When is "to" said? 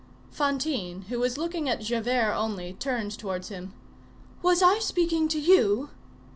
5.27-5.39